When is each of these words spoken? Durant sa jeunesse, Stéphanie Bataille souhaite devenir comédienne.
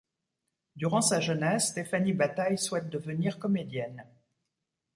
Durant 0.77 1.01
sa 1.01 1.19
jeunesse, 1.19 1.67
Stéphanie 1.67 2.13
Bataille 2.13 2.57
souhaite 2.57 2.89
devenir 2.89 3.37
comédienne. 3.37 4.03